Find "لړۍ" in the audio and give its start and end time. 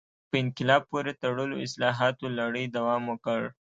2.39-2.65